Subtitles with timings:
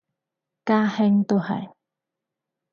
[0.65, 1.71] 家兄都係